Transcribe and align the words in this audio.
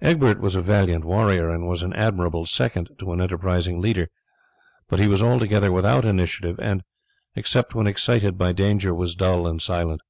Egbert 0.00 0.38
was 0.38 0.54
a 0.54 0.60
valiant 0.62 1.04
warrior, 1.04 1.48
and 1.50 1.66
was 1.66 1.82
an 1.82 1.92
admirable 1.94 2.46
second 2.46 2.90
to 3.00 3.10
an 3.10 3.20
enterprising 3.20 3.80
leader; 3.80 4.06
but 4.88 5.00
he 5.00 5.08
was 5.08 5.20
altogether 5.20 5.72
without 5.72 6.04
initiative, 6.04 6.60
and, 6.60 6.84
except 7.34 7.74
when 7.74 7.88
excited 7.88 8.38
by 8.38 8.52
danger, 8.52 8.94
was 8.94 9.16
dull 9.16 9.48
and 9.48 9.60
silent. 9.60 10.00